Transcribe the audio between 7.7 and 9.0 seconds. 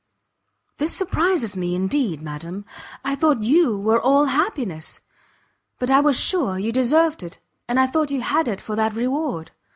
I thought you had it for that